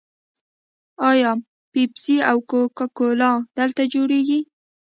آیا 1.09 1.31
پیپسي 1.73 2.15
او 2.29 2.37
کوکا 2.49 2.85
کولا 2.97 3.31
دلته 3.57 3.81
جوړیږي؟ 3.93 4.39